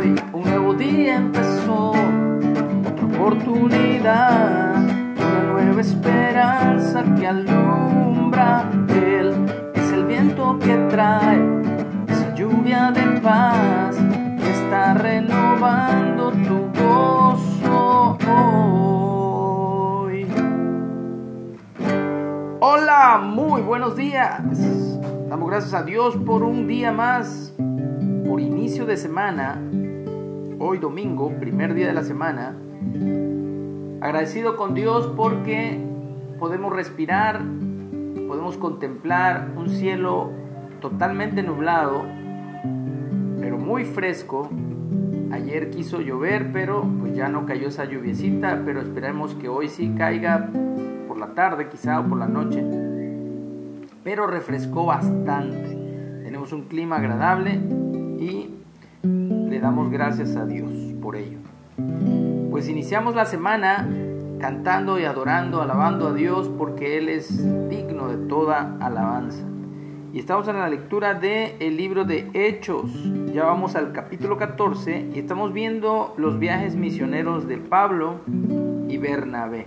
Hoy 0.00 0.14
un 0.32 0.44
nuevo 0.44 0.72
día 0.72 1.16
empezó, 1.16 1.90
otra 1.90 3.04
oportunidad, 3.04 4.76
una 4.76 5.42
nueva 5.52 5.80
esperanza 5.82 7.04
que 7.18 7.26
alumbra. 7.26 8.64
Él 8.88 9.34
es 9.74 9.92
el 9.92 10.06
viento 10.06 10.58
que 10.58 10.74
trae 10.88 11.38
esa 12.08 12.34
lluvia 12.34 12.90
de 12.92 13.20
paz 13.20 13.98
que 14.42 14.50
está 14.50 14.94
renovando 14.94 16.30
tu 16.30 16.70
gozo 16.80 18.16
hoy. 18.26 20.26
Hola, 22.60 23.20
muy 23.22 23.60
buenos 23.60 23.96
días. 23.96 24.40
Damos 25.28 25.50
gracias 25.50 25.74
a 25.74 25.82
Dios 25.82 26.16
por 26.16 26.42
un 26.42 26.66
día 26.66 26.90
más, 26.90 27.52
por 28.26 28.40
inicio 28.40 28.86
de 28.86 28.96
semana, 28.96 29.60
hoy 30.60 30.78
domingo, 30.78 31.32
primer 31.40 31.74
día 31.74 31.88
de 31.88 31.92
la 31.92 32.04
semana. 32.04 32.54
Agradecido 34.00 34.56
con 34.56 34.74
Dios 34.74 35.12
porque 35.16 35.80
podemos 36.38 36.72
respirar, 36.72 37.40
podemos 38.28 38.56
contemplar 38.56 39.48
un 39.56 39.68
cielo 39.68 40.30
totalmente 40.80 41.42
nublado, 41.42 42.04
pero 43.40 43.58
muy 43.58 43.84
fresco. 43.84 44.48
Ayer 45.32 45.70
quiso 45.70 46.00
llover, 46.00 46.52
pero 46.52 46.86
pues 47.00 47.16
ya 47.16 47.28
no 47.28 47.46
cayó 47.46 47.68
esa 47.68 47.86
lluviecita, 47.86 48.62
pero 48.64 48.80
esperemos 48.80 49.34
que 49.34 49.48
hoy 49.48 49.68
sí 49.68 49.94
caiga 49.98 50.50
por 51.08 51.18
la 51.18 51.34
tarde 51.34 51.68
quizá 51.68 51.98
o 51.98 52.06
por 52.06 52.18
la 52.18 52.28
noche 52.28 52.64
pero 54.02 54.26
refrescó 54.26 54.86
bastante. 54.86 55.76
Tenemos 56.24 56.52
un 56.52 56.62
clima 56.62 56.96
agradable 56.96 57.60
y 58.18 58.59
le 59.50 59.58
damos 59.58 59.90
gracias 59.90 60.36
a 60.36 60.46
Dios 60.46 60.70
por 61.02 61.16
ello. 61.16 61.38
Pues 62.50 62.68
iniciamos 62.68 63.16
la 63.16 63.24
semana 63.24 63.88
cantando 64.38 64.98
y 64.98 65.04
adorando, 65.04 65.60
alabando 65.60 66.08
a 66.08 66.14
Dios 66.14 66.48
porque 66.56 66.98
Él 66.98 67.08
es 67.08 67.44
digno 67.68 68.08
de 68.08 68.28
toda 68.28 68.76
alabanza. 68.80 69.44
Y 70.12 70.20
estamos 70.20 70.46
en 70.46 70.58
la 70.58 70.68
lectura 70.68 71.14
del 71.14 71.54
el 71.58 71.76
libro 71.76 72.04
de 72.04 72.30
Hechos. 72.32 72.92
Ya 73.34 73.44
vamos 73.44 73.74
al 73.74 73.92
capítulo 73.92 74.36
14 74.38 75.10
y 75.14 75.18
estamos 75.18 75.52
viendo 75.52 76.14
los 76.16 76.38
viajes 76.38 76.76
misioneros 76.76 77.48
de 77.48 77.58
Pablo 77.58 78.20
y 78.88 78.98
Bernabé. 78.98 79.66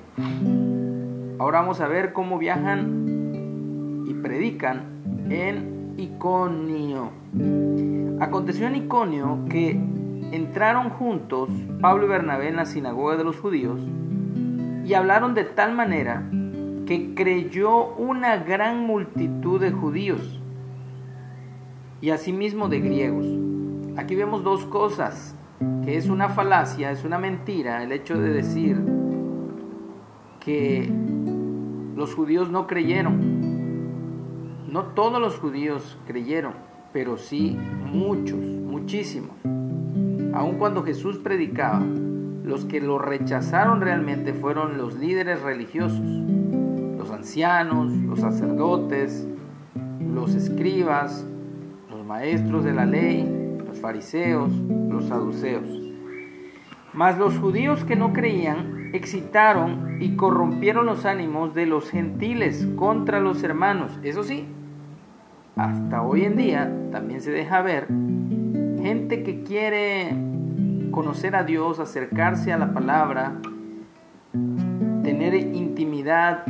Ahora 1.39 1.59
vamos 1.59 1.81
a 1.81 1.87
ver 1.89 2.13
cómo 2.13 2.37
viajan 2.37 4.05
y 4.07 4.13
predican 4.13 5.27
en 5.29 5.93
Iconio. 5.97 7.11
Aconteció 8.19 8.67
en 8.67 8.75
Iconio 8.75 9.39
que 9.49 9.71
entraron 10.31 10.89
juntos 10.89 11.49
Pablo 11.81 12.05
y 12.05 12.09
Bernabé 12.09 12.49
en 12.49 12.55
la 12.55 12.65
sinagoga 12.65 13.17
de 13.17 13.23
los 13.23 13.39
judíos 13.39 13.81
y 14.85 14.93
hablaron 14.93 15.33
de 15.33 15.43
tal 15.43 15.73
manera 15.73 16.23
que 16.85 17.13
creyó 17.15 17.93
una 17.95 18.37
gran 18.37 18.85
multitud 18.85 19.59
de 19.59 19.71
judíos 19.71 20.41
y 22.01 22.09
asimismo 22.09 22.67
de 22.67 22.79
griegos. 22.81 23.25
Aquí 23.95 24.15
vemos 24.15 24.43
dos 24.43 24.65
cosas, 24.65 25.35
que 25.85 25.95
es 25.95 26.09
una 26.09 26.29
falacia, 26.29 26.91
es 26.91 27.05
una 27.05 27.17
mentira 27.17 27.83
el 27.83 27.91
hecho 27.91 28.19
de 28.19 28.29
decir 28.29 28.81
que 30.41 30.91
los 31.95 32.13
judíos 32.13 32.49
no 32.49 32.67
creyeron. 32.67 33.43
No 34.67 34.83
todos 34.87 35.21
los 35.21 35.37
judíos 35.37 35.97
creyeron, 36.05 36.53
pero 36.93 37.17
sí 37.17 37.57
muchos, 37.91 38.39
muchísimos. 38.39 39.35
Aun 40.33 40.55
cuando 40.57 40.83
Jesús 40.83 41.17
predicaba, 41.17 41.83
los 42.43 42.65
que 42.65 42.79
lo 42.79 42.99
rechazaron 42.99 43.81
realmente 43.81 44.33
fueron 44.33 44.77
los 44.77 44.95
líderes 44.95 45.41
religiosos, 45.41 45.99
los 45.99 47.09
ancianos, 47.11 47.91
los 47.91 48.19
sacerdotes, 48.19 49.27
los 49.99 50.35
escribas, 50.35 51.25
los 51.89 52.05
maestros 52.05 52.63
de 52.63 52.73
la 52.73 52.85
ley, 52.85 53.57
los 53.65 53.79
fariseos, 53.79 54.51
los 54.51 55.05
saduceos. 55.05 55.67
Mas 56.93 57.17
los 57.17 57.37
judíos 57.39 57.83
que 57.85 57.95
no 57.95 58.13
creían 58.13 58.91
excitaron 58.93 59.97
y 59.99 60.15
corrompieron 60.15 60.85
los 60.85 61.05
ánimos 61.05 61.55
de 61.55 61.65
los 61.65 61.89
gentiles 61.89 62.67
contra 62.75 63.19
los 63.19 63.41
hermanos. 63.41 63.99
Eso 64.03 64.23
sí, 64.23 64.45
hasta 65.55 66.01
hoy 66.01 66.23
en 66.23 66.35
día 66.35 66.71
también 66.91 67.21
se 67.21 67.31
deja 67.31 67.61
ver 67.61 67.87
gente 68.81 69.23
que 69.23 69.43
quiere 69.43 70.13
conocer 70.91 71.35
a 71.35 71.43
Dios, 71.43 71.79
acercarse 71.79 72.51
a 72.51 72.57
la 72.57 72.73
palabra, 72.73 73.33
tener 75.03 75.33
intimidad, 75.33 76.45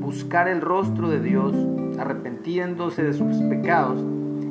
buscar 0.00 0.48
el 0.48 0.60
rostro 0.60 1.08
de 1.08 1.20
Dios, 1.20 1.54
arrepentiéndose 1.98 3.02
de 3.02 3.12
sus 3.12 3.36
pecados. 3.48 4.04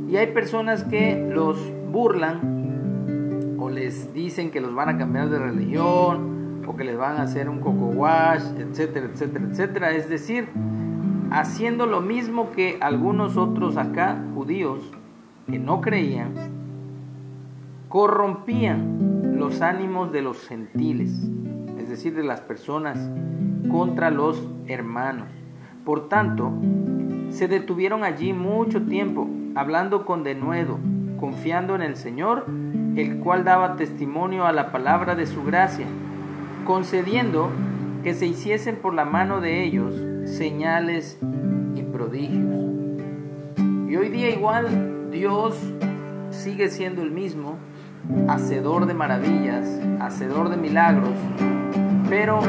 Y 0.08 0.18
hay 0.18 0.28
personas 0.28 0.84
que 0.84 1.30
los 1.32 1.58
burlan 1.92 3.56
o 3.60 3.70
les 3.70 4.14
dicen 4.14 4.52
que 4.52 4.62
los 4.62 4.74
van 4.74 4.90
a 4.90 4.98
cambiar 4.98 5.30
de 5.30 5.38
religión 5.38 6.64
o 6.68 6.76
que 6.76 6.84
les 6.84 6.98
van 6.98 7.18
a 7.18 7.24
hacer 7.24 7.50
un 7.50 7.60
coco 7.60 7.88
wash, 7.88 8.44
etcétera, 8.58 9.08
etcétera, 9.12 9.46
etcétera. 9.50 9.92
Es 9.92 10.10
decir, 10.10 10.50
haciendo 11.32 11.86
lo 11.86 12.02
mismo 12.02 12.52
que 12.52 12.78
algunos 12.82 13.38
otros 13.38 13.78
acá, 13.78 14.22
judíos, 14.34 14.80
que 15.50 15.60
no 15.60 15.82
creían, 15.82 16.34
corrompían 17.88 19.38
los 19.38 19.62
ánimos 19.62 20.12
de 20.12 20.22
los 20.22 20.48
gentiles, 20.48 21.30
es 21.78 21.90
decir, 21.90 22.16
de 22.16 22.24
las 22.24 22.42
personas, 22.42 23.10
contra 23.72 24.10
los 24.12 24.48
hermanos. 24.68 25.28
Por 25.86 26.10
tanto, 26.10 26.52
se 27.30 27.48
detuvieron 27.48 28.04
allí 28.04 28.34
mucho 28.34 28.84
tiempo, 28.84 29.28
hablando 29.56 30.06
con 30.06 30.24
denuedo, 30.24 30.78
confiando 31.20 31.76
en 31.76 31.82
el 31.82 31.96
Señor, 31.96 32.46
el 32.96 33.20
cual 33.20 33.44
daba 33.44 33.76
testimonio 33.76 34.46
a 34.46 34.52
la 34.52 34.72
palabra 34.72 35.16
de 35.16 35.26
su 35.26 35.44
gracia, 35.44 35.86
concediendo 36.66 37.50
que 38.04 38.14
se 38.14 38.28
hiciesen 38.28 38.78
por 38.78 38.94
la 38.94 39.06
mano 39.06 39.42
de 39.42 39.64
ellos 39.64 39.94
señales 40.30 41.18
y 41.76 41.82
prodigios. 41.82 42.56
Y 43.88 43.96
hoy 43.96 44.10
día 44.10 44.30
igual 44.30 45.10
Dios 45.12 45.58
sigue 46.30 46.70
siendo 46.70 47.02
el 47.02 47.12
mismo, 47.12 47.58
hacedor 48.28 48.86
de 48.86 48.94
maravillas, 48.94 49.68
hacedor 50.00 50.50
de 50.50 50.58
milagros, 50.58 51.14
pero 52.08 52.40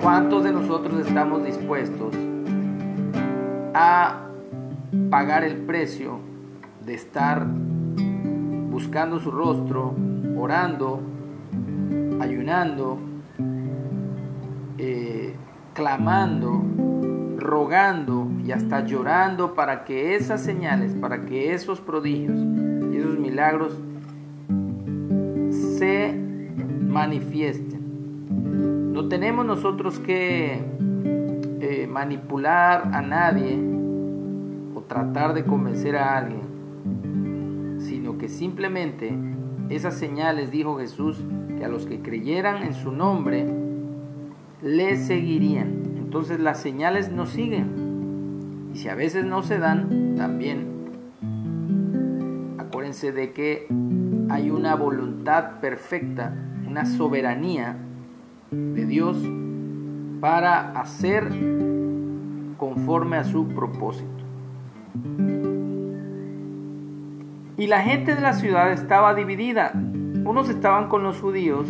¿cuántos 0.00 0.44
de 0.44 0.52
nosotros 0.52 1.06
estamos 1.06 1.44
dispuestos 1.44 2.14
a 3.74 4.28
pagar 5.10 5.44
el 5.44 5.56
precio 5.58 6.18
de 6.84 6.94
estar 6.94 7.46
buscando 8.70 9.18
su 9.18 9.30
rostro, 9.30 9.94
orando, 10.36 11.00
ayunando, 12.20 12.98
eh, 14.78 15.34
clamando, 15.76 16.64
rogando 17.36 18.26
y 18.42 18.50
hasta 18.50 18.84
llorando 18.86 19.54
para 19.54 19.84
que 19.84 20.16
esas 20.16 20.42
señales, 20.42 20.94
para 20.94 21.26
que 21.26 21.52
esos 21.52 21.82
prodigios 21.82 22.38
y 22.90 22.96
esos 22.96 23.18
milagros 23.18 23.78
se 25.50 26.18
manifiesten. 26.88 28.94
No 28.94 29.06
tenemos 29.08 29.44
nosotros 29.44 29.98
que 29.98 30.64
eh, 31.60 31.86
manipular 31.86 32.88
a 32.94 33.02
nadie 33.02 33.62
o 34.74 34.80
tratar 34.80 35.34
de 35.34 35.44
convencer 35.44 35.96
a 35.96 36.16
alguien, 36.16 37.76
sino 37.80 38.16
que 38.16 38.28
simplemente 38.28 39.14
esas 39.68 39.98
señales, 39.98 40.50
dijo 40.50 40.78
Jesús, 40.78 41.22
que 41.58 41.66
a 41.66 41.68
los 41.68 41.84
que 41.84 42.00
creyeran 42.00 42.62
en 42.62 42.72
su 42.72 42.92
nombre, 42.92 43.65
le 44.62 44.96
seguirían. 44.96 45.82
Entonces 45.96 46.40
las 46.40 46.60
señales 46.60 47.10
nos 47.10 47.30
siguen. 47.30 48.70
Y 48.72 48.78
si 48.78 48.88
a 48.88 48.94
veces 48.94 49.24
no 49.24 49.42
se 49.42 49.58
dan, 49.58 50.14
también 50.16 50.76
acuérdense 52.58 53.12
de 53.12 53.32
que 53.32 53.66
hay 54.28 54.50
una 54.50 54.74
voluntad 54.74 55.60
perfecta, 55.60 56.34
una 56.66 56.84
soberanía 56.84 57.76
de 58.50 58.86
Dios 58.86 59.18
para 60.20 60.72
hacer 60.72 61.30
conforme 62.58 63.16
a 63.16 63.24
su 63.24 63.48
propósito. 63.48 64.10
Y 67.58 67.66
la 67.68 67.80
gente 67.80 68.14
de 68.14 68.20
la 68.20 68.34
ciudad 68.34 68.72
estaba 68.72 69.14
dividida. 69.14 69.72
Unos 69.74 70.50
estaban 70.50 70.88
con 70.88 71.02
los 71.02 71.20
judíos 71.20 71.66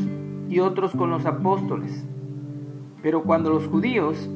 y 0.48 0.58
otros 0.58 0.92
con 0.92 1.10
los 1.10 1.26
apóstoles. 1.26 2.04
Pero 3.06 3.22
cuando 3.22 3.50
los 3.50 3.68
judíos, 3.68 4.28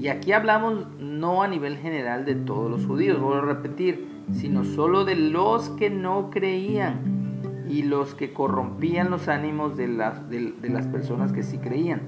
y 0.00 0.08
aquí 0.08 0.32
hablamos 0.32 0.84
no 0.98 1.44
a 1.44 1.46
nivel 1.46 1.76
general 1.76 2.24
de 2.24 2.34
todos 2.34 2.68
los 2.68 2.84
judíos, 2.84 3.20
vuelvo 3.20 3.36
a 3.36 3.54
repetir, 3.54 4.08
sino 4.32 4.64
solo 4.64 5.04
de 5.04 5.14
los 5.14 5.68
que 5.68 5.90
no 5.90 6.28
creían, 6.30 7.64
y 7.68 7.84
los 7.84 8.16
que 8.16 8.32
corrompían 8.32 9.10
los 9.10 9.28
ánimos 9.28 9.76
de 9.76 9.86
las, 9.86 10.28
de, 10.28 10.52
las 10.62 10.88
personas 10.88 11.30
que 11.30 11.44
sí 11.44 11.58
creían. 11.58 12.00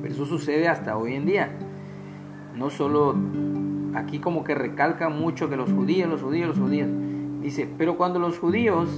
Pero 0.00 0.14
eso 0.14 0.24
sucede 0.24 0.68
hasta 0.68 0.96
hoy 0.96 1.14
en 1.14 1.26
día. 1.26 1.50
No 2.56 2.70
solo 2.70 3.14
aquí 3.92 4.18
como 4.18 4.44
que 4.44 4.54
recalcan 4.54 5.20
mucho 5.20 5.50
que 5.50 5.58
los 5.58 5.70
judíos, 5.70 6.08
los 6.08 6.22
judíos, 6.22 6.48
los 6.48 6.58
judíos. 6.58 6.88
Dice, 7.42 7.68
pero 7.76 7.98
cuando 7.98 8.18
los 8.18 8.38
judíos 8.38 8.88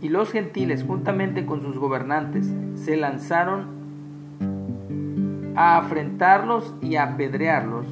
y 0.00 0.08
los 0.08 0.30
gentiles, 0.30 0.84
juntamente 0.84 1.44
con 1.44 1.60
sus 1.60 1.76
gobernantes, 1.76 2.52
se 2.74 2.96
lanzaron 2.96 3.78
a 5.56 5.78
afrentarlos 5.78 6.74
y 6.80 6.96
a 6.96 7.04
apedrearlos, 7.04 7.86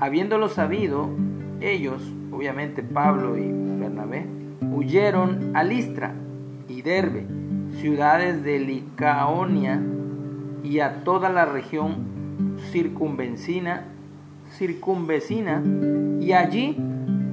habiéndolo 0.00 0.48
sabido, 0.48 1.10
ellos, 1.60 2.02
obviamente 2.32 2.82
Pablo 2.82 3.36
y 3.36 3.50
Bernabé, 3.78 4.26
huyeron 4.72 5.54
a 5.54 5.64
Listra 5.64 6.14
y 6.68 6.80
Derbe, 6.82 7.26
ciudades 7.80 8.42
de 8.42 8.58
Licaonia 8.58 9.80
y 10.62 10.80
a 10.80 11.04
toda 11.04 11.28
la 11.28 11.44
región 11.44 12.56
circunvecina, 12.72 13.84
circunvecina 14.50 15.62
y 16.20 16.32
allí 16.32 16.78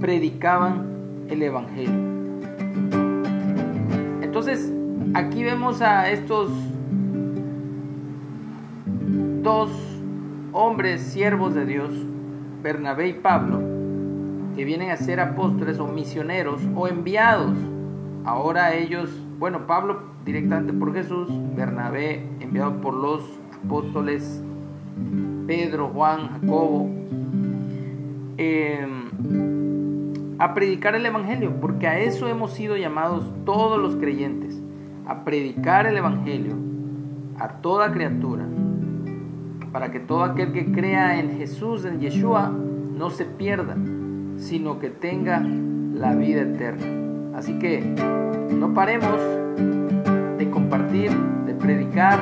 predicaban 0.02 1.26
el 1.30 1.44
Evangelio. 1.44 2.91
Entonces, 4.42 4.74
aquí 5.14 5.44
vemos 5.44 5.84
a 5.84 6.10
estos 6.10 6.50
dos 9.44 9.70
hombres 10.52 11.00
siervos 11.04 11.54
de 11.54 11.68
Dios, 11.68 11.92
Bernabé 12.64 13.10
y 13.10 13.14
Pablo, 13.14 13.60
que 14.56 14.66
vienen 14.66 14.90
a 14.90 14.98
ser 14.98 15.20
apóstoles 15.20 15.78
o 15.78 15.86
misioneros 15.86 16.60
o 16.76 16.88
enviados. 16.88 17.56
Ahora 18.26 18.74
ellos, 18.74 19.12
bueno, 19.38 19.68
Pablo 19.68 20.02
directamente 20.26 20.74
por 20.74 20.92
Jesús, 20.92 21.30
Bernabé 21.56 22.28
enviado 22.40 22.82
por 22.82 22.96
los 22.96 23.22
apóstoles 23.64 24.42
Pedro, 25.46 25.90
Juan, 25.90 26.30
Jacobo, 26.30 26.90
em, 28.38 29.61
a 30.42 30.56
predicar 30.56 30.96
el 30.96 31.06
Evangelio, 31.06 31.54
porque 31.62 31.86
a 31.86 32.00
eso 32.00 32.28
hemos 32.28 32.54
sido 32.54 32.76
llamados 32.76 33.32
todos 33.46 33.80
los 33.80 33.96
creyentes, 33.98 34.60
a 35.06 35.24
predicar 35.24 35.86
el 35.86 35.96
Evangelio 35.96 36.56
a 37.38 37.62
toda 37.62 37.92
criatura, 37.92 38.48
para 39.72 39.92
que 39.92 40.00
todo 40.00 40.24
aquel 40.24 40.52
que 40.52 40.72
crea 40.72 41.20
en 41.20 41.38
Jesús, 41.38 41.86
en 41.86 42.00
Yeshua, 42.00 42.50
no 42.50 43.12
se 43.12 43.26
pierda, 43.26 43.78
sino 44.38 44.80
que 44.80 44.90
tenga 44.90 45.44
la 45.94 46.16
vida 46.16 46.42
eterna. 46.42 47.38
Así 47.38 47.60
que 47.60 47.82
no 48.52 48.74
paremos 48.74 49.22
de 50.40 50.50
compartir, 50.50 51.12
de 51.46 51.54
predicar, 51.54 52.20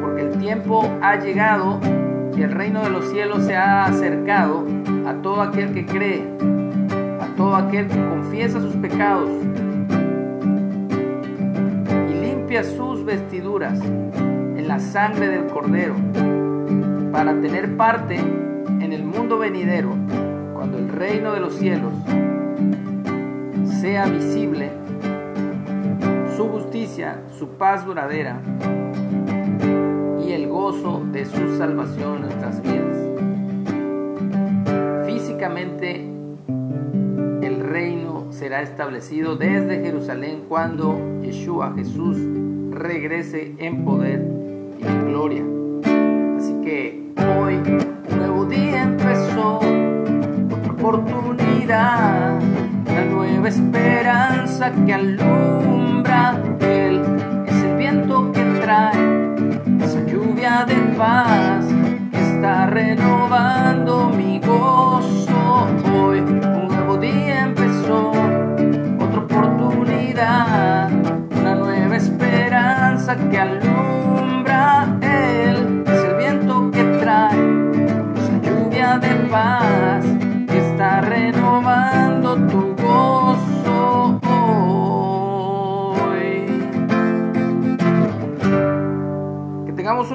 porque 0.00 0.28
el 0.28 0.38
tiempo 0.38 0.88
ha 1.02 1.16
llegado 1.16 1.80
y 2.36 2.42
el 2.42 2.52
reino 2.52 2.84
de 2.84 2.90
los 2.90 3.06
cielos 3.10 3.42
se 3.46 3.56
ha 3.56 3.86
acercado 3.86 4.64
a 5.08 5.14
todo 5.14 5.42
aquel 5.42 5.74
que 5.74 5.84
cree 5.86 6.59
todo 7.40 7.56
aquel 7.56 7.88
que 7.88 7.96
confiesa 7.96 8.60
sus 8.60 8.76
pecados 8.76 9.30
y 12.10 12.12
limpia 12.12 12.62
sus 12.62 13.02
vestiduras 13.02 13.80
en 13.80 14.68
la 14.68 14.78
sangre 14.78 15.28
del 15.28 15.46
Cordero 15.46 15.94
para 17.10 17.40
tener 17.40 17.78
parte 17.78 18.16
en 18.18 18.92
el 18.92 19.04
mundo 19.04 19.38
venidero 19.38 19.88
cuando 20.52 20.76
el 20.76 20.90
reino 20.90 21.32
de 21.32 21.40
los 21.40 21.54
cielos 21.54 21.94
sea 23.80 24.04
visible, 24.04 24.70
su 26.36 26.46
justicia, 26.46 27.22
su 27.38 27.48
paz 27.56 27.86
duradera 27.86 28.38
y 30.22 30.32
el 30.32 30.46
gozo 30.46 31.02
de 31.10 31.24
su 31.24 31.56
salvación 31.56 32.16
en 32.16 32.20
nuestras 32.20 32.60
vidas. 32.60 32.98
Físicamente 35.06 36.19
será 38.40 38.62
establecido 38.62 39.36
desde 39.36 39.82
Jerusalén 39.82 40.44
cuando 40.48 40.98
Yeshua, 41.20 41.74
Jesús, 41.76 42.16
regrese 42.70 43.54
en 43.58 43.84
poder 43.84 44.26
y 44.78 44.82
en 44.82 45.04
gloria. 45.08 45.44
Así 46.38 46.54
que 46.62 47.12
hoy 47.18 47.56
un 47.56 48.16
nuevo 48.16 48.46
día 48.46 48.84
empezó, 48.84 49.58
otra 49.58 50.72
oportunidad, 50.72 52.40
una 52.88 53.04
nueva 53.04 53.48
esperanza 53.50 54.72
que 54.86 54.94
alumbra. 54.94 56.42
Él 56.60 57.02
es 57.46 57.62
el 57.62 57.76
viento 57.76 58.32
que 58.32 58.42
trae 58.62 59.34
esa 59.84 60.02
lluvia 60.06 60.64
de 60.64 60.76
paz 60.96 61.49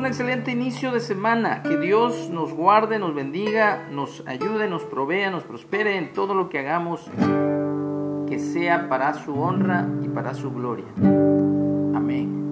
un 0.05 0.09
excelente 0.09 0.51
inicio 0.51 0.91
de 0.91 0.99
semana. 0.99 1.63
Que 1.63 1.77
Dios 1.77 2.29
nos 2.29 2.53
guarde, 2.53 2.99
nos 2.99 3.15
bendiga, 3.15 3.87
nos 3.89 4.21
ayude, 4.27 4.69
nos 4.69 4.83
provea, 4.83 5.31
nos 5.31 5.41
prospere 5.41 5.97
en 5.97 6.13
todo 6.13 6.35
lo 6.35 6.47
que 6.47 6.59
hagamos 6.59 7.09
que 8.27 8.37
sea 8.37 8.87
para 8.87 9.15
su 9.15 9.33
honra 9.33 9.87
y 10.03 10.07
para 10.09 10.35
su 10.35 10.51
gloria. 10.51 10.85
Amén. 10.99 12.44